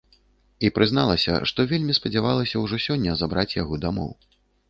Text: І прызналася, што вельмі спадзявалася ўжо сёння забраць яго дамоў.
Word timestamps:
І 0.67 0.69
прызналася, 0.77 1.33
што 1.51 1.65
вельмі 1.73 1.97
спадзявалася 1.99 2.63
ўжо 2.63 2.81
сёння 2.87 3.11
забраць 3.23 3.57
яго 3.61 3.73
дамоў. 3.87 4.11